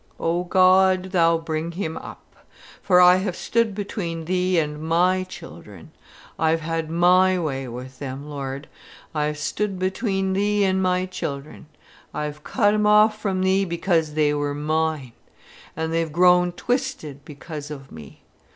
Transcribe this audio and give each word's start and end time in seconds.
O 0.19 0.45
God, 0.45 1.11
Thou 1.11 1.37
bring 1.37 1.73
him 1.73 1.95
up. 1.95 2.35
For 2.81 2.99
I 2.99 3.17
have 3.17 3.35
stood 3.35 3.75
between 3.75 4.25
Thee 4.25 4.57
and 4.57 4.81
my 4.81 5.23
children; 5.25 5.91
I've 6.39 6.61
had 6.61 6.89
my 6.89 7.37
way 7.37 7.67
with 7.67 7.99
them, 7.99 8.27
Lord; 8.27 8.67
I've 9.13 9.37
stood 9.37 9.77
between 9.77 10.33
Thee 10.33 10.63
and 10.65 10.81
my 10.81 11.05
children; 11.05 11.67
I've 12.15 12.43
cut 12.43 12.73
'em 12.73 12.87
off 12.87 13.21
from 13.21 13.43
Thee 13.43 13.63
because 13.63 14.15
they 14.15 14.33
were 14.33 14.55
mine. 14.55 15.11
And 15.77 15.93
they've 15.93 16.11
grown 16.11 16.53
twisted, 16.53 17.23
because 17.23 17.69
of 17.69 17.91
me. 17.91 18.23